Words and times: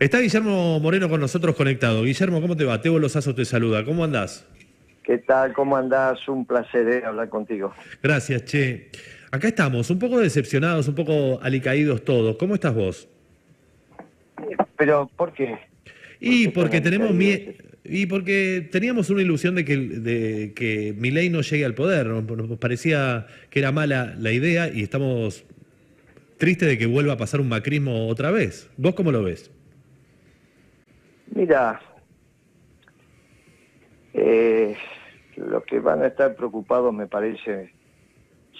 Está 0.00 0.18
Guillermo 0.18 0.80
Moreno 0.80 1.10
con 1.10 1.20
nosotros 1.20 1.54
conectado. 1.54 2.04
Guillermo, 2.04 2.40
¿cómo 2.40 2.56
te 2.56 2.64
va? 2.64 2.80
Tebo 2.80 2.98
Lozazo 2.98 3.34
te 3.34 3.44
saluda. 3.44 3.84
¿Cómo 3.84 4.02
andás? 4.02 4.46
¿Qué 5.04 5.18
tal? 5.18 5.52
¿Cómo 5.52 5.76
andás? 5.76 6.26
Un 6.26 6.46
placer 6.46 6.88
eh, 6.88 7.04
hablar 7.04 7.28
contigo. 7.28 7.74
Gracias, 8.02 8.46
Che. 8.46 8.88
Acá 9.30 9.48
estamos, 9.48 9.90
un 9.90 9.98
poco 9.98 10.18
decepcionados, 10.18 10.88
un 10.88 10.94
poco 10.94 11.38
alicaídos 11.42 12.02
todos. 12.02 12.36
¿Cómo 12.36 12.54
estás 12.54 12.74
vos? 12.74 13.08
Pero, 14.78 15.10
¿por 15.16 15.34
qué? 15.34 15.58
Y 16.18 16.48
porque 16.48 16.80
tenemos 16.80 17.12
miedo. 17.12 17.52
Y 17.84 18.06
porque 18.06 18.70
teníamos 18.72 19.10
una 19.10 19.20
ilusión 19.20 19.54
de 19.54 19.66
que, 19.66 19.76
de 19.76 20.54
que 20.54 20.94
Milei 20.96 21.28
no 21.28 21.42
llegue 21.42 21.66
al 21.66 21.74
poder. 21.74 22.06
Nos 22.06 22.58
parecía 22.58 23.26
que 23.50 23.58
era 23.58 23.70
mala 23.70 24.14
la 24.18 24.32
idea 24.32 24.70
y 24.72 24.82
estamos 24.82 25.44
tristes 26.38 26.70
de 26.70 26.78
que 26.78 26.86
vuelva 26.86 27.12
a 27.12 27.16
pasar 27.18 27.42
un 27.42 27.50
macrismo 27.50 28.08
otra 28.08 28.30
vez. 28.30 28.70
¿Vos 28.78 28.94
cómo 28.94 29.12
lo 29.12 29.22
ves? 29.22 29.50
Mira, 31.40 31.80
eh, 34.12 34.76
lo 35.36 35.62
que 35.62 35.80
van 35.80 36.02
a 36.02 36.08
estar 36.08 36.36
preocupados 36.36 36.92
me 36.92 37.06
parece 37.06 37.72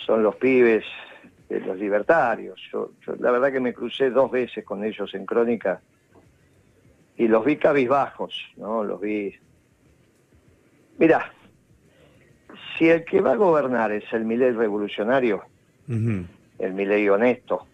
son 0.06 0.22
los 0.22 0.36
pibes, 0.36 0.86
de 1.50 1.60
los 1.60 1.76
libertarios. 1.76 2.58
Yo, 2.72 2.92
la 3.18 3.32
verdad 3.32 3.52
que 3.52 3.60
me 3.60 3.74
crucé 3.74 4.08
dos 4.08 4.30
veces 4.30 4.64
con 4.64 4.82
ellos 4.82 5.12
en 5.12 5.26
Crónica 5.26 5.82
y 7.18 7.28
los 7.28 7.44
vi 7.44 7.56
cabizbajos, 7.58 8.34
¿no? 8.56 8.82
Los 8.82 8.98
vi... 8.98 9.34
Mira, 10.96 11.30
si 12.78 12.88
el 12.88 13.04
que 13.04 13.20
va 13.20 13.32
a 13.32 13.36
gobernar 13.36 13.92
es 13.92 14.10
el 14.14 14.24
Milei 14.24 14.52
revolucionario, 14.52 15.44
el 15.86 16.72
Milei 16.72 17.06
honesto, 17.10 17.66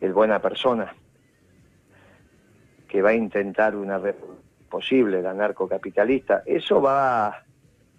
el 0.00 0.14
buena 0.14 0.40
persona, 0.40 0.94
que 2.90 3.02
va 3.02 3.10
a 3.10 3.14
intentar 3.14 3.76
una 3.76 4.00
posible, 4.68 5.22
la 5.22 5.30
anarcocapitalista, 5.30 6.42
eso 6.44 6.82
va 6.82 7.44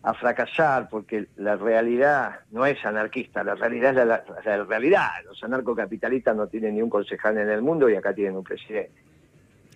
a 0.03 0.13
fracasar 0.15 0.89
porque 0.89 1.27
la 1.37 1.55
realidad 1.55 2.41
no 2.51 2.65
es 2.65 2.83
anarquista, 2.85 3.43
la 3.43 3.55
realidad 3.55 3.97
es 3.97 4.45
la, 4.45 4.63
realidad. 4.65 5.09
Los 5.25 5.41
anarcocapitalistas 5.43 6.35
no 6.35 6.47
tienen 6.47 6.75
ni 6.75 6.81
un 6.81 6.89
concejal 6.89 7.37
en 7.37 7.49
el 7.49 7.61
mundo 7.61 7.89
y 7.89 7.95
acá 7.95 8.13
tienen 8.13 8.35
un 8.35 8.43
presidente. 8.43 9.01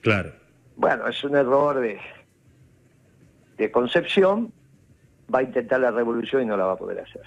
Claro. 0.02 0.34
Bueno, 0.76 1.08
es 1.08 1.24
un 1.24 1.36
error 1.36 1.80
de, 1.80 2.00
de 3.58 3.72
concepción, 3.72 4.52
va 5.34 5.40
a 5.40 5.44
intentar 5.44 5.80
la 5.80 5.92
revolución 5.92 6.42
y 6.42 6.46
no 6.46 6.58
la 6.58 6.66
va 6.66 6.74
a 6.74 6.78
poder 6.78 7.00
hacer. 7.00 7.24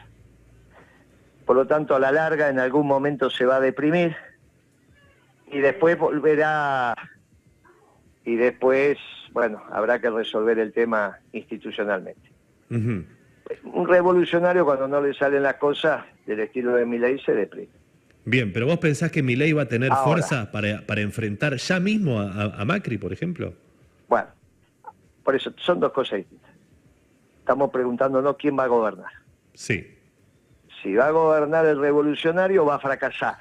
Por 1.47 1.57
lo 1.57 1.67
tanto, 1.67 1.95
a 1.95 1.99
la 1.99 2.13
larga, 2.13 2.51
en 2.51 2.59
algún 2.59 2.87
momento 2.87 3.31
se 3.31 3.47
va 3.47 3.57
a 3.57 3.61
deprimir 3.61 4.15
y 5.51 5.61
después 5.61 5.99
volverá, 5.99 6.95
y 8.29 8.37
después, 8.37 8.99
bueno, 9.33 9.63
habrá 9.71 10.01
que 10.03 10.11
resolver 10.11 10.59
el 10.59 10.71
tema 10.75 11.19
institucionalmente. 11.33 12.31
Un 12.69 13.89
revolucionario 13.89 14.67
cuando 14.67 14.87
no 14.87 15.01
le 15.01 15.15
salen 15.15 15.43
las 15.43 15.55
cosas 15.55 16.05
del 16.27 16.41
estilo 16.41 16.75
de 16.75 16.85
Milei 16.85 17.19
se 17.21 17.33
deprime. 17.33 17.71
Bien, 18.27 18.53
pero 18.53 18.67
vos 18.67 18.77
pensás 18.77 19.11
que 19.11 19.23
Milei 19.23 19.55
va 19.55 19.63
a 19.63 19.69
tener 19.69 19.91
fuerza 20.05 20.53
para, 20.53 20.85
para, 20.87 21.01
enfrentar 21.01 21.57
ya 21.57 21.81
mismo 21.81 22.21
a, 22.21 22.63
Macri, 22.67 22.99
por 22.99 23.15
ejemplo. 23.15 23.55
Bueno, 24.07 24.29
por 25.25 25.35
eso 25.35 25.51
son 25.57 25.81
dos 25.81 25.93
cosas 25.93 26.19
distintas. 26.19 26.53
Estamos 27.39 27.71
preguntándonos 27.71 28.37
quién 28.37 28.59
va 28.59 28.65
a 28.65 28.69
gobernar. 28.69 29.13
Sí. 29.55 29.97
Si 30.83 30.95
va 30.95 31.07
a 31.07 31.13
gobernar 31.13 31.65
el 31.65 31.81
revolucionario 31.81 32.67
va 32.67 32.75
a 32.75 32.79
fracasar, 32.79 33.39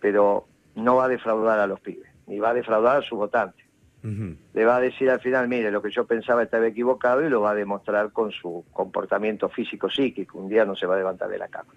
pero 0.00 0.48
no 0.76 0.96
va 0.96 1.04
a 1.04 1.08
defraudar 1.08 1.58
a 1.58 1.66
los 1.66 1.78
pibes, 1.80 2.08
ni 2.28 2.38
va 2.38 2.50
a 2.50 2.54
defraudar 2.54 2.98
a 2.98 3.02
sus 3.02 3.18
votantes 3.18 3.68
le 4.02 4.64
va 4.64 4.76
a 4.76 4.80
decir 4.80 5.10
al 5.10 5.20
final, 5.20 5.48
mire, 5.48 5.70
lo 5.70 5.82
que 5.82 5.90
yo 5.90 6.06
pensaba 6.06 6.42
estaba 6.42 6.66
equivocado 6.66 7.26
y 7.26 7.28
lo 7.28 7.40
va 7.40 7.50
a 7.50 7.54
demostrar 7.54 8.12
con 8.12 8.30
su 8.30 8.64
comportamiento 8.72 9.48
físico-psíquico. 9.48 10.38
Un 10.38 10.48
día 10.48 10.64
no 10.64 10.76
se 10.76 10.86
va 10.86 10.94
a 10.94 10.98
levantar 10.98 11.28
de 11.28 11.38
la 11.38 11.48
cama. 11.48 11.72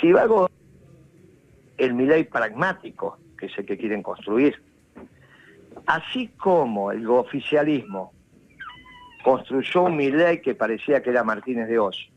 Si 0.00 0.12
va 0.12 0.22
a 0.22 0.48
el 1.78 1.94
Milei 1.94 2.24
pragmático, 2.24 3.18
que 3.38 3.46
es 3.46 3.58
el 3.58 3.66
que 3.66 3.78
quieren 3.78 4.02
construir, 4.02 4.60
así 5.86 6.28
como 6.36 6.90
el 6.90 7.08
oficialismo 7.08 8.12
construyó 9.22 9.84
un 9.84 9.96
Milei 9.96 10.42
que 10.42 10.56
parecía 10.56 11.02
que 11.02 11.10
era 11.10 11.22
Martínez 11.22 11.68
de 11.68 11.78
Oz, 11.78 12.10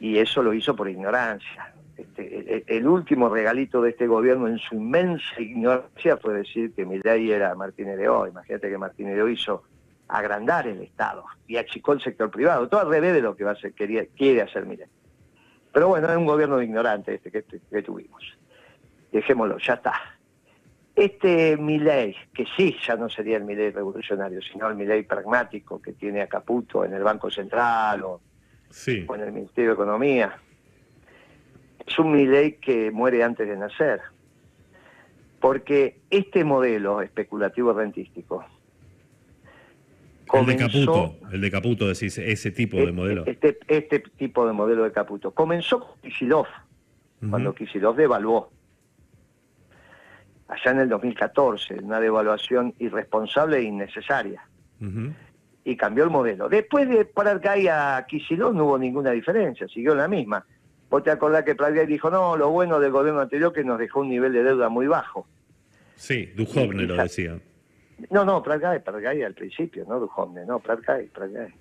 y 0.00 0.16
eso 0.16 0.42
lo 0.42 0.54
hizo 0.54 0.74
por 0.74 0.88
ignorancia, 0.88 1.74
este, 2.00 2.64
el, 2.66 2.86
último 2.86 3.28
regalito 3.28 3.82
de 3.82 3.90
este 3.90 4.06
gobierno 4.06 4.48
en 4.48 4.58
su 4.58 4.74
inmensa 4.74 5.40
ignorancia 5.40 6.16
fue 6.16 6.34
decir 6.34 6.72
que 6.72 6.84
Milei 6.84 7.30
era 7.30 7.54
Martínez 7.54 7.98
de 7.98 8.08
O. 8.08 8.26
Imagínate 8.26 8.70
que 8.70 8.78
Martínez 8.78 9.16
de 9.16 9.22
O 9.22 9.28
hizo 9.28 9.62
agrandar 10.08 10.66
el 10.66 10.80
Estado 10.80 11.24
y 11.46 11.56
achicó 11.56 11.92
el 11.92 12.00
sector 12.00 12.30
privado, 12.30 12.68
todo 12.68 12.80
al 12.80 12.88
revés 12.88 13.14
de 13.14 13.22
lo 13.22 13.36
que 13.36 13.44
va 13.44 13.52
a 13.52 13.56
ser, 13.56 13.72
quería, 13.72 14.06
quiere 14.16 14.42
hacer 14.42 14.66
Milei. 14.66 14.88
Pero 15.72 15.88
bueno, 15.88 16.08
es 16.08 16.16
un 16.16 16.26
gobierno 16.26 16.56
de 16.56 16.64
ignorante 16.64 17.14
este 17.14 17.30
que, 17.30 17.44
que 17.44 17.82
tuvimos. 17.82 18.22
Dejémoslo, 19.12 19.58
ya 19.58 19.74
está. 19.74 19.94
Este 20.94 21.56
Milei, 21.56 22.16
que 22.34 22.44
sí, 22.56 22.76
ya 22.84 22.96
no 22.96 23.08
sería 23.08 23.36
el 23.36 23.44
Milei 23.44 23.70
revolucionario, 23.70 24.40
sino 24.42 24.68
el 24.68 24.74
Milei 24.74 25.04
pragmático 25.04 25.80
que 25.80 25.92
tiene 25.92 26.22
a 26.22 26.26
Caputo 26.26 26.84
en 26.84 26.94
el 26.94 27.02
Banco 27.02 27.30
Central 27.30 28.02
o, 28.02 28.20
o 29.06 29.14
en 29.14 29.20
el 29.20 29.32
Ministerio 29.32 29.70
de 29.70 29.74
Economía, 29.74 30.36
es 31.86 31.98
un 31.98 32.12
Milei 32.12 32.58
que 32.58 32.90
muere 32.90 33.22
antes 33.22 33.48
de 33.48 33.56
nacer. 33.56 34.00
Porque 35.40 36.00
este 36.10 36.44
modelo 36.44 37.00
especulativo 37.00 37.72
rentístico. 37.72 38.44
el 40.32 40.46
de 40.46 40.56
Caputo, 40.56 41.16
el 41.32 41.40
de 41.40 41.50
Caputo 41.50 41.88
decís, 41.88 42.18
ese 42.18 42.50
tipo 42.50 42.76
de 42.76 42.92
modelo. 42.92 43.24
Este, 43.26 43.58
este 43.66 44.00
tipo 44.00 44.46
de 44.46 44.52
modelo 44.52 44.84
de 44.84 44.92
Caputo. 44.92 45.32
Comenzó 45.32 45.80
con 45.80 46.00
Kisilov, 46.02 46.46
cuando 47.28 47.54
Kisilov 47.54 47.96
devaluó. 47.96 48.50
Allá 50.48 50.72
en 50.72 50.80
el 50.80 50.88
2014, 50.88 51.74
una 51.82 52.00
devaluación 52.00 52.74
irresponsable 52.78 53.58
e 53.58 53.62
innecesaria. 53.62 54.42
Y 55.64 55.76
cambió 55.76 56.04
el 56.04 56.10
modelo. 56.10 56.48
Después 56.48 56.88
de 56.88 57.04
parar 57.04 57.40
a 57.46 58.04
Kisilov 58.06 58.54
no 58.54 58.64
hubo 58.64 58.78
ninguna 58.78 59.10
diferencia, 59.10 59.68
siguió 59.68 59.94
la 59.94 60.08
misma. 60.08 60.44
Vos 60.90 61.04
te 61.04 61.10
acordás 61.12 61.44
que 61.44 61.54
Pradgay 61.54 61.86
dijo, 61.86 62.10
no, 62.10 62.36
lo 62.36 62.50
bueno 62.50 62.80
del 62.80 62.90
gobierno 62.90 63.20
anterior 63.20 63.52
que 63.52 63.62
nos 63.62 63.78
dejó 63.78 64.00
un 64.00 64.10
nivel 64.10 64.32
de 64.32 64.42
deuda 64.42 64.68
muy 64.68 64.88
bajo. 64.88 65.26
Sí, 65.94 66.26
Duhovne 66.34 66.82
lo 66.82 66.96
decía. 66.96 67.38
No, 68.10 68.24
no, 68.24 68.42
Pradgay, 68.42 68.82
Pradgay 68.82 69.22
al 69.22 69.34
principio, 69.34 69.84
no 69.86 70.00
Duhovne, 70.00 70.44
no, 70.46 70.58
Pradgay, 70.58 71.06
Pradgay. 71.06 71.54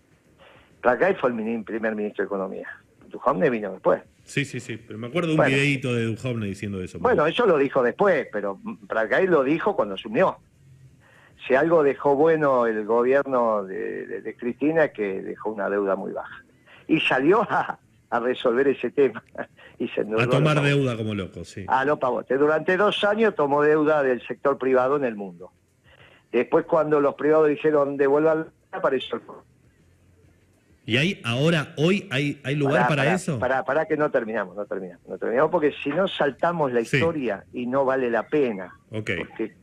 Pradgay 0.82 1.16
fue 1.16 1.30
el 1.30 1.64
primer 1.64 1.96
ministro 1.96 2.24
de 2.24 2.28
Economía. 2.28 2.68
Duhovne 3.08 3.50
vino 3.52 3.72
después. 3.72 4.02
Sí, 4.24 4.46
sí, 4.46 4.60
sí, 4.60 4.78
pero 4.78 4.98
me 4.98 5.08
acuerdo 5.08 5.34
de 5.34 5.40
un 5.40 5.46
videíto 5.46 5.94
de 5.94 6.06
Duhovne 6.06 6.48
diciendo 6.48 6.82
eso. 6.82 6.98
Bueno, 7.00 7.28
eso 7.28 7.46
lo 7.46 7.58
dijo 7.58 7.84
después, 7.84 8.28
pero 8.32 8.60
Pradgay 8.88 9.28
lo 9.28 9.44
dijo 9.44 9.76
cuando 9.76 9.94
asumió. 9.96 10.38
Si 11.48 11.54
algo 11.54 11.84
dejó 11.84 12.16
bueno 12.16 12.66
el 12.66 12.86
gobierno 12.86 13.64
de, 13.64 14.22
de 14.22 14.36
Cristina 14.36 14.86
es 14.86 14.92
que 14.92 15.22
dejó 15.22 15.52
una 15.52 15.70
deuda 15.70 15.96
muy 15.96 16.14
baja. 16.14 16.44
Y 16.88 17.00
salió 17.02 17.42
a, 17.44 17.80
a 18.10 18.20
resolver 18.20 18.68
ese 18.68 18.92
tema. 18.92 19.24
y 19.80 19.88
se 19.90 20.02
a 20.02 20.28
tomar 20.28 20.62
deuda 20.62 20.98
como 20.98 21.14
loco, 21.14 21.44
sí. 21.44 21.66
A 21.68 21.86
lo 21.86 22.00
pavote. 22.00 22.38
Durante 22.38 22.78
dos 22.78 23.04
años 23.04 23.36
tomó 23.36 23.62
deuda 23.62 24.04
del 24.04 24.26
sector 24.26 24.58
privado 24.58 24.96
en 24.98 25.06
el 25.06 25.16
mundo. 25.16 25.52
Después 26.32 26.66
cuando 26.66 27.00
los 27.00 27.16
privados 27.16 27.48
dijeron 27.48 27.98
devuelvan, 27.98 28.48
apareció 28.72 29.18
el 29.18 29.24
¿Y 30.86 30.98
hay 30.98 31.22
ahora, 31.24 31.76
hoy, 31.78 32.08
hay, 32.10 32.42
hay 32.44 32.56
lugar 32.56 32.88
para, 32.88 33.14
eso? 33.14 33.38
Para, 33.38 33.64
para 33.64 33.86
que 33.86 33.96
no 33.96 34.10
terminamos, 34.10 34.56
no 34.56 34.66
terminamos, 34.66 35.08
no 35.08 35.20
terminamos, 35.20 35.52
porque 35.52 35.72
si 35.84 35.90
no 35.90 36.08
saltamos 36.08 36.72
la 36.72 36.82
historia 36.82 37.46
y 37.54 37.68
no 37.68 37.86
vale 37.86 38.10
la 38.10 38.28
pena. 38.28 38.74
Ok. 38.90 39.12
Porque 39.20 39.54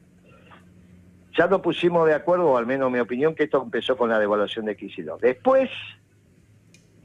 ya 1.37 1.49
nos 1.49 1.63
pusimos 1.63 2.07
de 2.07 2.15
acuerdo, 2.15 2.51
o 2.51 2.57
al 2.57 2.67
menos 2.67 2.93
mi 2.93 3.01
opinión, 3.01 3.35
que 3.35 3.43
esto 3.45 3.61
empezó 3.61 3.97
con 3.97 4.09
la 4.09 4.21
devaluación 4.21 4.67
de 4.67 4.77
Kicillof. 4.77 5.21
Después 5.21 5.69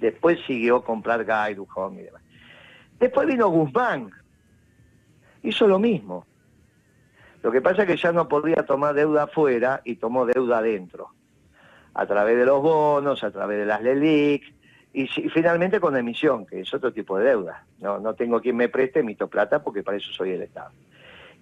Después 0.02 0.40
siguió 0.48 0.84
comprar 0.84 1.24
Guy, 1.24 1.54
Dujón 1.54 2.00
y 2.00 2.04
demás. 2.04 2.24
Después 3.00 3.28
vino 3.28 3.50
Guzmán. 3.50 4.10
Hizo 5.44 5.68
lo 5.68 5.80
mismo. 5.80 6.26
Lo 7.44 7.52
que 7.52 7.62
pasa 7.62 7.84
es 7.84 7.88
que 7.88 7.98
ya 7.98 8.12
no 8.12 8.28
podía 8.28 8.66
tomar 8.66 8.96
deuda 8.96 9.24
afuera 9.24 9.82
y 9.84 9.96
tomó 9.96 10.26
deuda 10.26 10.58
adentro. 10.58 11.10
A 11.94 12.06
través 12.06 12.38
de 12.38 12.46
los 12.46 12.62
bonos, 12.62 13.24
a 13.24 13.32
través 13.32 13.60
de 13.60 13.66
las 13.66 13.82
LELIC 13.82 14.44
y, 14.94 15.08
finalmente 15.08 15.80
con 15.80 15.96
emisión, 15.96 16.46
que 16.46 16.62
es 16.62 16.74
otro 16.74 16.92
tipo 16.92 17.18
de 17.18 17.26
deuda. 17.26 17.66
No, 17.80 18.00
no 18.00 18.16
tengo 18.16 18.42
quien 18.42 18.58
me 18.58 18.70
preste, 18.70 19.04
mito 19.04 19.28
plata 19.28 19.64
porque 19.64 19.84
para 19.84 19.98
eso 19.98 20.12
soy 20.14 20.32
el 20.32 20.42
Estado. 20.42 20.72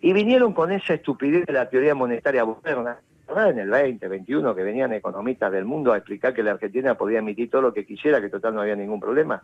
Y 0.01 0.13
vinieron 0.13 0.53
con 0.53 0.71
esa 0.71 0.93
estupidez 0.93 1.45
de 1.45 1.53
la 1.53 1.69
teoría 1.69 1.95
monetaria 1.95 2.45
moderna, 2.45 2.99
en 3.37 3.59
el 3.59 3.69
20, 3.69 4.07
21, 4.07 4.55
que 4.55 4.63
venían 4.63 4.93
economistas 4.93 5.51
del 5.51 5.65
mundo 5.65 5.93
a 5.93 5.97
explicar 5.97 6.33
que 6.33 6.43
la 6.43 6.51
Argentina 6.51 6.95
podía 6.95 7.19
emitir 7.19 7.49
todo 7.49 7.61
lo 7.61 7.73
que 7.73 7.85
quisiera, 7.85 8.19
que 8.21 8.29
total 8.29 8.55
no 8.55 8.61
había 8.61 8.75
ningún 8.75 8.99
problema. 8.99 9.43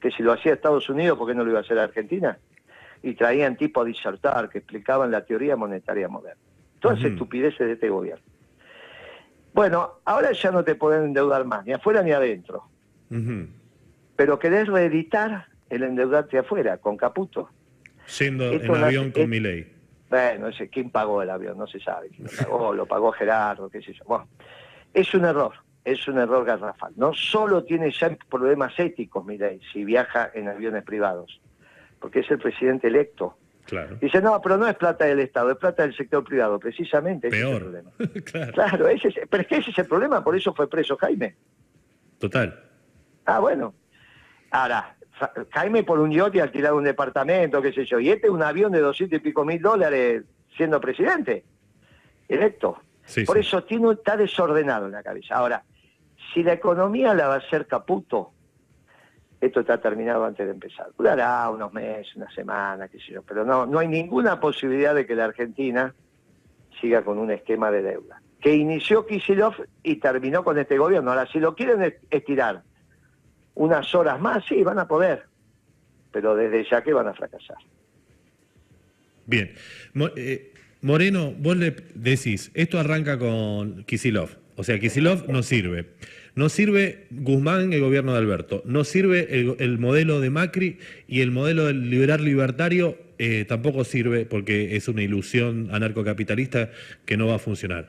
Que 0.00 0.10
si 0.12 0.22
lo 0.22 0.32
hacía 0.32 0.52
Estados 0.54 0.88
Unidos, 0.88 1.18
¿por 1.18 1.26
qué 1.28 1.34
no 1.34 1.42
lo 1.44 1.50
iba 1.50 1.58
a 1.58 1.62
hacer 1.62 1.78
Argentina? 1.78 2.38
y 3.00 3.14
traían 3.14 3.56
tipo 3.56 3.80
a 3.80 3.84
disertar 3.84 4.48
que 4.48 4.58
explicaban 4.58 5.12
la 5.12 5.24
teoría 5.24 5.54
monetaria 5.54 6.08
moderna. 6.08 6.40
Todas 6.80 6.98
Ujú. 6.98 7.06
estupideces 7.10 7.64
de 7.64 7.72
este 7.74 7.88
gobierno. 7.90 8.24
Bueno, 9.54 10.00
ahora 10.04 10.32
ya 10.32 10.50
no 10.50 10.64
te 10.64 10.74
pueden 10.74 11.04
endeudar 11.04 11.44
más, 11.44 11.64
ni 11.64 11.72
afuera 11.72 12.02
ni 12.02 12.10
adentro. 12.10 12.64
Pero 14.16 14.38
querés 14.40 14.66
reeditar 14.66 15.46
el 15.70 15.84
endeudarte 15.84 16.38
afuera, 16.38 16.78
con 16.78 16.96
Caputo. 16.96 17.50
Yendo 18.18 18.50
Esto 18.50 18.74
en 18.76 18.82
avión 18.82 19.12
con 19.12 19.22
es- 19.22 19.28
mi 19.28 19.38
ley. 19.38 19.72
Bueno, 20.08 20.46
no 20.46 20.52
sé 20.52 20.68
quién 20.68 20.90
pagó 20.90 21.22
el 21.22 21.30
avión, 21.30 21.58
no 21.58 21.66
se 21.66 21.80
sabe 21.80 22.08
quién 22.08 22.24
lo 22.26 22.32
pagó, 22.44 22.72
lo 22.74 22.86
pagó 22.86 23.12
Gerardo, 23.12 23.68
qué 23.68 23.82
sé 23.82 23.92
yo. 23.92 24.04
Bueno, 24.06 24.28
es 24.94 25.12
un 25.14 25.24
error, 25.26 25.52
es 25.84 26.06
un 26.08 26.18
error 26.18 26.44
garrafal. 26.44 26.92
No 26.96 27.12
solo 27.12 27.62
tiene 27.64 27.90
ya 27.90 28.16
problemas 28.30 28.78
éticos, 28.78 29.24
Milei, 29.24 29.60
si 29.72 29.84
viaja 29.84 30.30
en 30.34 30.48
aviones 30.48 30.82
privados, 30.84 31.40
porque 32.00 32.20
es 32.20 32.30
el 32.30 32.38
presidente 32.38 32.86
electo. 32.88 33.36
Claro. 33.66 33.96
Dice, 34.00 34.22
no, 34.22 34.40
pero 34.40 34.56
no 34.56 34.66
es 34.66 34.76
plata 34.76 35.04
del 35.04 35.20
Estado, 35.20 35.50
es 35.50 35.58
plata 35.58 35.82
del 35.82 35.94
sector 35.94 36.24
privado, 36.24 36.58
precisamente. 36.58 37.28
ese 37.28 37.36
es 37.36 37.42
el 37.42 37.48
Peor. 37.50 37.62
problema. 37.62 37.90
claro. 38.24 38.52
Claro, 38.54 38.88
ese 38.88 39.08
es- 39.08 39.20
pero 39.28 39.42
es 39.42 39.46
que 39.46 39.56
ese 39.56 39.70
es 39.72 39.78
el 39.78 39.86
problema, 39.86 40.24
por 40.24 40.34
eso 40.34 40.54
fue 40.54 40.70
preso 40.70 40.96
Jaime. 40.96 41.36
Total. 42.18 42.64
Ah, 43.26 43.40
bueno. 43.40 43.74
Ahora, 44.50 44.96
Jaime 45.50 45.82
por 45.84 45.98
un 46.00 46.10
yacht 46.10 46.34
y 46.34 46.40
alquilar 46.40 46.74
un 46.74 46.84
departamento, 46.84 47.60
qué 47.62 47.72
sé 47.72 47.84
yo. 47.84 47.98
Y 48.00 48.10
este 48.10 48.30
un 48.30 48.42
avión 48.42 48.72
de 48.72 48.80
200 48.80 49.18
y 49.18 49.20
pico 49.22 49.44
mil 49.44 49.60
dólares 49.60 50.24
siendo 50.56 50.80
presidente, 50.80 51.44
electo. 52.28 52.78
Sí, 53.04 53.24
por 53.24 53.36
sí. 53.36 53.40
eso 53.40 53.64
tiene, 53.64 53.92
está 53.92 54.16
desordenado 54.16 54.86
en 54.86 54.92
la 54.92 55.02
cabeza. 55.02 55.36
Ahora, 55.36 55.62
si 56.34 56.42
la 56.42 56.52
economía 56.52 57.14
la 57.14 57.28
va 57.28 57.34
a 57.34 57.38
hacer 57.38 57.66
Caputo, 57.66 58.32
esto 59.40 59.60
está 59.60 59.80
terminado 59.80 60.24
antes 60.24 60.44
de 60.46 60.52
empezar. 60.52 60.88
Durará 60.98 61.48
unos 61.48 61.72
meses, 61.72 62.14
una 62.16 62.30
semana, 62.30 62.88
qué 62.88 62.98
sé 62.98 63.12
yo. 63.12 63.22
Pero 63.22 63.44
no, 63.44 63.66
no 63.66 63.78
hay 63.78 63.88
ninguna 63.88 64.40
posibilidad 64.40 64.94
de 64.94 65.06
que 65.06 65.14
la 65.14 65.24
Argentina 65.26 65.94
siga 66.80 67.02
con 67.02 67.18
un 67.18 67.30
esquema 67.30 67.70
de 67.70 67.82
deuda. 67.82 68.20
Que 68.40 68.54
inició 68.54 69.06
Kisilov 69.06 69.54
y 69.82 69.96
terminó 69.96 70.44
con 70.44 70.58
este 70.58 70.76
gobierno. 70.76 71.10
Ahora, 71.10 71.26
si 71.26 71.38
lo 71.40 71.54
quieren 71.54 71.82
est- 71.82 72.02
estirar 72.10 72.62
unas 73.58 73.94
horas 73.94 74.20
más, 74.20 74.44
sí, 74.46 74.62
van 74.62 74.78
a 74.78 74.88
poder. 74.88 75.24
Pero 76.12 76.34
desde 76.34 76.64
ya 76.70 76.82
que 76.82 76.92
van 76.92 77.08
a 77.08 77.14
fracasar. 77.14 77.58
Bien. 79.26 79.52
Eh, 80.16 80.54
Moreno, 80.80 81.34
vos 81.36 81.56
le 81.56 81.74
decís, 81.94 82.50
esto 82.54 82.78
arranca 82.78 83.18
con 83.18 83.84
Kisilov. 83.84 84.30
O 84.56 84.64
sea, 84.64 84.78
Kisilov 84.78 85.28
no 85.28 85.42
sirve. 85.42 85.90
No 86.34 86.48
sirve 86.48 87.08
Guzmán, 87.10 87.72
el 87.72 87.80
gobierno 87.80 88.12
de 88.12 88.18
Alberto. 88.18 88.62
No 88.64 88.84
sirve 88.84 89.40
el, 89.40 89.56
el 89.58 89.78
modelo 89.78 90.20
de 90.20 90.30
Macri 90.30 90.78
y 91.08 91.20
el 91.20 91.32
modelo 91.32 91.66
del 91.66 91.90
liberal 91.90 92.24
libertario 92.24 92.96
eh, 93.18 93.44
tampoco 93.46 93.82
sirve 93.82 94.24
porque 94.24 94.76
es 94.76 94.86
una 94.86 95.02
ilusión 95.02 95.68
anarcocapitalista 95.72 96.70
que 97.04 97.16
no 97.16 97.26
va 97.26 97.34
a 97.34 97.38
funcionar. 97.40 97.88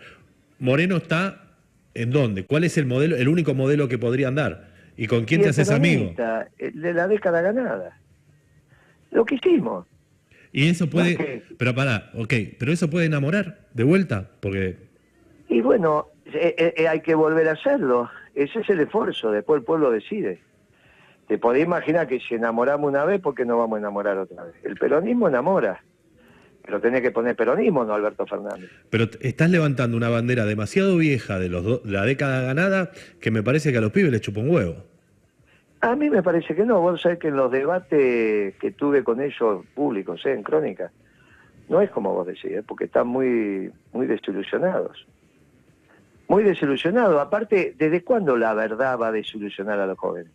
Moreno 0.57 0.97
está 0.97 1.55
en 1.93 2.09
dónde? 2.09 2.45
¿Cuál 2.45 2.63
es 2.63 2.77
el 2.77 2.87
modelo, 2.87 3.15
el 3.15 3.27
único 3.27 3.53
modelo 3.53 3.87
que 3.87 3.99
podrían 3.99 4.33
dar? 4.33 4.78
¿Y 4.99 5.07
con 5.07 5.23
quién 5.23 5.39
Y 5.39 5.43
te 5.45 5.49
haces 5.51 5.71
amigo? 5.71 6.13
el 6.57 6.81
de 6.81 6.93
la 6.93 7.07
década 7.07 7.41
ganada. 7.41 7.97
Lo 9.11 9.23
que 9.23 9.35
hicimos. 9.35 9.87
Y 10.51 10.67
eso 10.67 10.89
puede, 10.89 11.41
pero 11.57 11.73
pará, 11.73 12.11
ok, 12.15 12.33
pero 12.59 12.73
eso 12.73 12.89
puede 12.89 13.05
enamorar 13.05 13.69
de 13.73 13.85
vuelta, 13.85 14.29
porque 14.41 14.75
Y 15.47 15.61
bueno, 15.61 16.07
eh, 16.25 16.53
eh, 16.57 16.73
eh, 16.75 16.87
hay 16.89 16.99
que 16.99 17.15
volver 17.15 17.47
a 17.47 17.53
hacerlo. 17.53 18.09
Ese 18.35 18.59
es 18.59 18.69
el 18.69 18.81
esfuerzo, 18.81 19.31
después 19.31 19.59
el 19.59 19.65
pueblo 19.65 19.89
decide. 19.89 20.41
Te 21.29 21.37
podés 21.37 21.63
imaginar 21.63 22.05
que 22.05 22.19
si 22.19 22.35
enamoramos 22.35 22.89
una 22.89 23.05
vez, 23.05 23.21
¿por 23.21 23.35
qué 23.35 23.45
no 23.45 23.57
vamos 23.57 23.77
a 23.77 23.79
enamorar 23.79 24.17
otra 24.17 24.43
vez? 24.43 24.55
El 24.63 24.75
peronismo 24.75 25.29
enamora. 25.29 25.81
Pero 26.65 26.79
tenés 26.81 27.01
que 27.01 27.11
poner 27.11 27.35
peronismo, 27.35 27.83
no 27.83 27.93
Alberto 27.93 28.25
Fernández. 28.27 28.69
Pero 28.89 29.05
estás 29.21 29.49
levantando 29.49 29.97
una 29.97 30.09
bandera 30.09 30.45
demasiado 30.45 30.97
vieja 30.97 31.39
de 31.39 31.49
los 31.49 31.63
do- 31.63 31.81
la 31.85 32.05
década 32.05 32.41
ganada 32.41 32.91
que 33.19 33.31
me 33.31 33.41
parece 33.41 33.71
que 33.71 33.77
a 33.79 33.81
los 33.81 33.91
pibes 33.91 34.11
les 34.11 34.21
chupa 34.21 34.41
un 34.41 34.49
huevo. 34.51 34.75
A 35.81 35.95
mí 35.95 36.09
me 36.09 36.21
parece 36.21 36.53
que 36.55 36.65
no. 36.65 36.81
Vos 36.81 37.01
sabés 37.01 37.19
que 37.19 37.29
en 37.29 37.37
los 37.37 37.51
debates 37.51 38.53
que 38.55 38.71
tuve 38.71 39.03
con 39.03 39.21
ellos 39.21 39.65
públicos, 39.73 40.23
¿eh? 40.25 40.33
en 40.33 40.43
Crónica, 40.43 40.91
no 41.69 41.81
es 41.81 41.89
como 41.89 42.13
vos 42.13 42.27
decís, 42.27 42.51
¿eh? 42.51 42.63
porque 42.67 42.85
están 42.85 43.07
muy, 43.07 43.71
muy 43.93 44.05
desilusionados. 44.05 45.07
Muy 46.27 46.43
desilusionados. 46.43 47.19
Aparte, 47.19 47.73
¿desde 47.77 48.03
cuándo 48.03 48.35
la 48.37 48.53
verdad 48.53 48.99
va 48.99 49.07
a 49.07 49.11
desilusionar 49.11 49.79
a 49.79 49.87
los 49.87 49.97
jóvenes? 49.97 50.31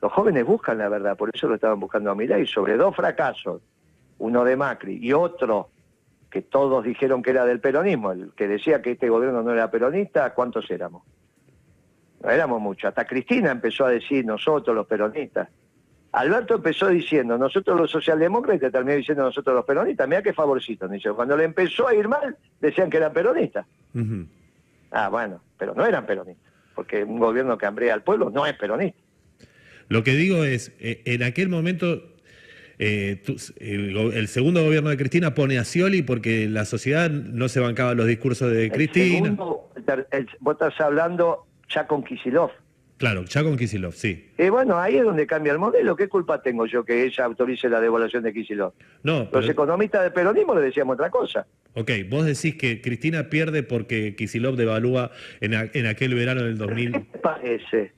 Los 0.00 0.12
jóvenes 0.12 0.44
buscan 0.46 0.78
la 0.78 0.88
verdad, 0.88 1.16
por 1.16 1.30
eso 1.34 1.46
lo 1.48 1.56
estaban 1.56 1.78
buscando 1.80 2.10
a 2.10 2.14
Milei, 2.14 2.46
sobre 2.46 2.76
dos 2.76 2.94
fracasos, 2.96 3.60
uno 4.22 4.44
de 4.44 4.56
Macri 4.56 4.98
y 5.02 5.12
otro 5.12 5.70
que 6.30 6.42
todos 6.42 6.84
dijeron 6.84 7.22
que 7.22 7.30
era 7.30 7.44
del 7.44 7.60
peronismo, 7.60 8.12
el 8.12 8.30
que 8.36 8.46
decía 8.46 8.80
que 8.80 8.92
este 8.92 9.08
gobierno 9.08 9.42
no 9.42 9.52
era 9.52 9.70
peronista, 9.70 10.32
¿cuántos 10.32 10.70
éramos? 10.70 11.02
No 12.22 12.30
éramos 12.30 12.60
muchos. 12.60 12.88
Hasta 12.88 13.04
Cristina 13.04 13.50
empezó 13.50 13.84
a 13.84 13.90
decir 13.90 14.24
nosotros 14.24 14.76
los 14.76 14.86
peronistas. 14.86 15.48
Alberto 16.12 16.54
empezó 16.54 16.86
diciendo 16.88 17.36
nosotros 17.36 17.76
los 17.76 17.90
socialdemócratas 17.90 18.70
terminó 18.70 18.96
diciendo 18.96 19.24
nosotros 19.24 19.56
los 19.56 19.64
peronistas. 19.64 20.08
Mira 20.08 20.22
qué 20.22 20.32
favorcito. 20.32 20.88
Cuando 21.16 21.36
le 21.36 21.44
empezó 21.44 21.88
a 21.88 21.94
ir 21.94 22.06
mal, 22.06 22.36
decían 22.60 22.90
que 22.90 22.98
eran 22.98 23.12
peronistas. 23.12 23.66
Ah, 24.92 25.08
bueno, 25.08 25.42
pero 25.58 25.74
no 25.74 25.84
eran 25.84 26.06
peronistas. 26.06 26.52
Porque 26.76 27.02
un 27.02 27.18
gobierno 27.18 27.58
que 27.58 27.66
hambrea 27.66 27.92
al 27.92 28.04
pueblo 28.04 28.30
no 28.30 28.46
es 28.46 28.54
peronista. 28.54 29.00
Lo 29.88 30.04
que 30.04 30.12
digo 30.12 30.44
es, 30.44 30.72
eh, 30.78 31.02
en 31.06 31.24
aquel 31.24 31.48
momento, 31.48 32.11
eh, 32.84 33.22
tú- 33.24 33.36
el, 33.60 34.26
segundo 34.28 34.64
gobierno 34.64 34.90
de 34.90 34.96
Cristina 34.96 35.34
pone 35.34 35.58
a 35.58 35.64
Scioli 35.64 36.02
porque 36.02 36.48
la 36.48 36.64
sociedad 36.64 37.08
no 37.10 37.48
se 37.48 37.60
bancaba 37.60 37.94
los 37.94 38.06
discursos 38.06 38.50
de 38.52 38.64
El 38.66 38.72
Cristina. 38.72 39.06
segundo, 39.20 39.70
el 40.10 40.28
vos 40.40 40.54
estás 40.54 40.80
hablando 40.80 41.46
ya 41.68 41.86
con 41.86 42.02
Kisilov. 42.02 42.50
Claro, 42.98 43.24
ya 43.24 43.42
con 43.42 43.56
Kisilov, 43.56 43.92
sí. 43.94 44.28
Y 44.38 44.48
bueno, 44.48 44.78
ahí 44.78 44.96
es 44.96 45.02
donde 45.04 45.26
cambia 45.26 45.52
el 45.52 45.58
modelo. 45.58 45.96
¿Qué 45.96 46.08
culpa 46.08 46.40
tengo 46.40 46.66
yo 46.66 46.84
que 46.84 47.04
ella 47.04 47.24
autorice 47.24 47.68
la 47.68 47.80
devaluación 47.80 48.22
de 48.22 48.32
Kisilov? 48.32 48.74
No, 49.02 49.28
Los 49.32 49.48
economistas 49.48 50.02
del 50.02 50.12
peronismo 50.12 50.54
le 50.54 50.60
decíamos 50.62 50.94
otra 50.94 51.10
cosa. 51.10 51.46
ok, 51.74 51.90
vos 52.08 52.24
decís 52.24 52.54
que 52.56 52.80
Cristina 52.80 53.28
pierde 53.28 53.62
porque 53.64 54.14
Kisilov 54.14 54.54
devalúa 54.56 55.10
en, 55.40 55.54
a- 55.54 55.68
en 55.72 55.86
aquel 55.86 56.14
verano 56.14 56.42
del 56.42 56.52
¿Qué 56.54 56.58
2000. 56.58 56.92
te 56.92 57.18
parece? 57.18 57.92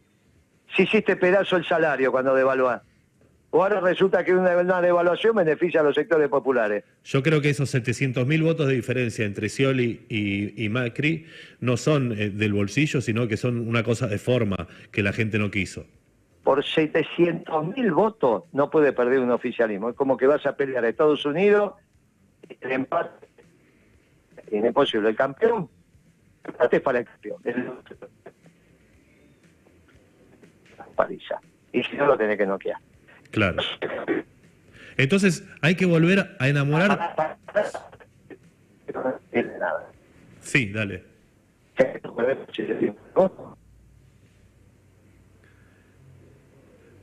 Si 0.76 0.82
hiciste 0.84 1.17
pedazo 1.17 1.56
el 1.56 1.64
salario 1.67 2.10
cuando 2.10 2.34
devaluás. 2.34 2.81
O 3.56 3.63
ahora 3.63 3.79
resulta 3.79 4.25
que 4.25 4.34
una, 4.34 4.56
una 4.56 4.82
devaluación 4.82 5.37
beneficia 5.37 5.79
a 5.81 5.84
los 5.84 5.94
sectores 5.94 6.29
populares. 6.29 6.82
Yo 7.05 7.23
creo 7.23 7.41
que 7.41 7.51
esos 7.51 7.73
700.000 7.73 8.43
votos 8.43 8.67
de 8.67 8.75
diferencia 8.75 9.25
entre 9.25 9.49
Scioli 9.49 10.06
y, 10.08 10.65
y 10.65 10.69
Macri 10.69 11.27
no 11.61 11.77
son 11.77 12.11
eh, 12.19 12.31
del 12.31 12.53
bolsillo, 12.53 13.01
sino 13.01 13.29
que 13.29 13.37
son 13.37 13.69
una 13.69 13.84
cosa 13.84 14.08
de 14.08 14.19
forma 14.19 14.56
que 14.91 15.05
la 15.05 15.13
gente 15.13 15.39
no 15.39 15.53
quiso. 15.53 15.87
Por 16.43 16.65
700 16.65 17.77
mil 17.77 17.93
votos 17.93 18.43
no 18.53 18.70
puede 18.70 18.93
perder 18.93 19.20
un 19.20 19.31
oficialismo. 19.31 19.89
Es 19.91 19.94
como 19.94 20.17
que 20.17 20.27
vas 20.27 20.44
a 20.46 20.56
pelear 20.56 20.84
a 20.84 20.89
Estados 20.89 21.25
Unidos, 21.25 21.75
el 22.61 22.73
empate 22.73 23.29
es 24.51 24.65
imposible. 24.65 25.11
El 25.11 25.15
campeón, 25.17 25.70
el 26.43 26.51
empate 26.51 26.77
es 26.79 26.82
para 26.82 26.99
el 26.99 27.05
campeón. 27.05 27.37
El- 27.44 27.70
Paliza. 30.96 31.41
Y 31.73 31.84
si 31.84 31.96
no 31.96 32.06
lo 32.06 32.17
tenés 32.19 32.37
que 32.37 32.46
noquear. 32.46 32.79
Claro. 33.34 33.62
Entonces 34.96 35.44
hay 35.60 35.74
que 35.74 35.86
volver 35.86 36.36
a 36.38 36.48
enamorar. 36.48 37.36
Sí, 40.41 40.70
dale. 40.70 41.03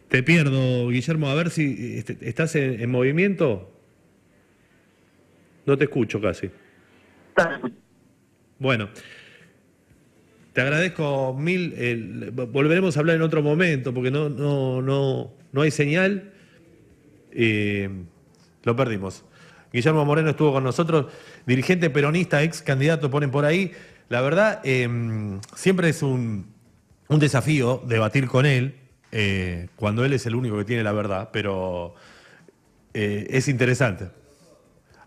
Te 0.07 0.23
pierdo, 0.23 0.87
Guillermo. 0.87 1.27
A 1.27 1.35
ver 1.35 1.49
si 1.49 1.97
este, 1.97 2.17
estás 2.21 2.55
en, 2.55 2.79
en 2.79 2.89
movimiento. 2.89 3.69
No 5.65 5.77
te 5.77 5.83
escucho 5.83 6.21
casi. 6.21 6.49
Bueno, 8.57 8.87
te 10.53 10.61
agradezco 10.61 11.33
mil. 11.37 12.31
volveremos 12.31 12.95
a 12.95 13.01
hablar 13.01 13.17
en 13.17 13.21
otro 13.21 13.43
momento 13.43 13.93
porque 13.93 14.11
no, 14.11 14.29
no, 14.29 14.81
no, 14.81 15.40
no 15.51 15.61
hay 15.61 15.71
señal. 15.71 16.33
Eh, 17.31 17.89
lo 18.63 18.75
perdimos. 18.75 19.23
Guillermo 19.73 20.03
Moreno 20.05 20.31
estuvo 20.31 20.51
con 20.51 20.63
nosotros, 20.63 21.05
dirigente 21.45 21.89
peronista, 21.89 22.43
ex 22.43 22.61
candidato, 22.61 23.09
ponen 23.09 23.31
por 23.31 23.45
ahí. 23.45 23.71
La 24.09 24.21
verdad, 24.21 24.59
eh, 24.65 24.89
siempre 25.55 25.89
es 25.89 26.03
un, 26.03 26.47
un 27.07 27.19
desafío 27.19 27.81
debatir 27.87 28.27
con 28.27 28.45
él, 28.45 28.75
eh, 29.13 29.69
cuando 29.77 30.03
él 30.03 30.11
es 30.13 30.25
el 30.25 30.35
único 30.35 30.57
que 30.57 30.65
tiene 30.65 30.83
la 30.83 30.91
verdad, 30.91 31.29
pero 31.31 31.95
eh, 32.93 33.27
es 33.29 33.47
interesante. 33.47 34.09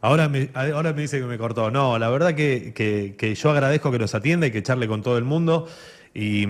Ahora 0.00 0.28
me, 0.28 0.50
ahora 0.54 0.92
me 0.92 1.02
dice 1.02 1.18
que 1.18 1.24
me 1.26 1.38
cortó. 1.38 1.70
No, 1.70 1.98
la 1.98 2.10
verdad 2.10 2.34
que, 2.34 2.72
que- 2.74 3.34
yo 3.34 3.50
agradezco 3.50 3.90
que 3.90 3.98
nos 3.98 4.14
atienda 4.14 4.46
y 4.46 4.50
que 4.50 4.62
charle 4.62 4.86
con 4.86 5.02
todo 5.02 5.16
el 5.16 5.24
mundo 5.24 5.66
y 6.12 6.46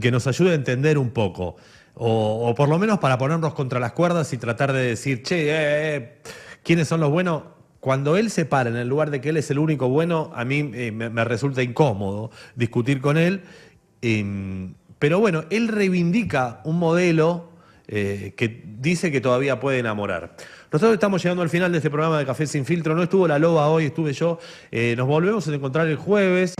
que 0.00 0.10
nos 0.10 0.26
ayude 0.26 0.50
a 0.52 0.54
entender 0.54 0.96
un 0.98 1.10
poco. 1.10 1.56
O, 1.98 2.54
por 2.54 2.68
lo 2.68 2.78
menos 2.78 2.98
para 2.98 3.16
ponernos 3.16 3.54
contra 3.54 3.80
las 3.80 3.92
cuerdas 3.92 4.30
y 4.32 4.36
tratar 4.36 4.72
de 4.72 4.82
decir, 4.82 5.22
che, 5.22 5.48
eh, 5.48 5.96
eh, 5.96 6.18
¿quiénes 6.62 6.88
son 6.88 7.00
los 7.00 7.10
buenos? 7.10 7.44
Cuando 7.80 8.16
él 8.18 8.30
se 8.30 8.44
para 8.44 8.68
en 8.68 8.76
el 8.76 8.86
lugar 8.86 9.10
de 9.10 9.20
que 9.20 9.30
él 9.30 9.38
es 9.38 9.50
el 9.50 9.58
único 9.58 9.88
bueno, 9.88 10.30
a 10.34 10.44
mí 10.44 10.70
eh, 10.74 10.92
me, 10.92 11.24
resulta 11.24 11.62
incómodo 11.62 12.30
discutir 12.54 13.00
con 13.00 13.16
él. 13.16 13.42
Em, 14.02 14.74
pero 14.98 15.20
bueno, 15.20 15.44
él 15.48 15.68
reivindica 15.68 16.60
un 16.64 16.78
modelo 16.78 17.56
que 17.86 18.64
dice 18.80 19.12
que 19.12 19.20
todavía 19.20 19.60
puede 19.60 19.78
enamorar. 19.78 20.34
Nosotros 20.72 20.94
estamos 20.94 21.22
llegando 21.22 21.44
al 21.44 21.48
final 21.48 21.70
de 21.70 21.78
este 21.78 21.88
programa 21.88 22.18
de 22.18 22.26
Café 22.26 22.48
Sin 22.48 22.64
Filtro. 22.64 22.96
No 22.96 23.04
estuvo 23.04 23.28
la 23.28 23.38
loba 23.38 23.68
hoy, 23.68 23.84
estuve 23.84 24.12
yo. 24.12 24.40
nos 24.96 25.06
volvemos 25.06 25.46
a 25.46 25.54
encontrar 25.54 25.86
el 25.86 25.96
jueves. 25.96 26.56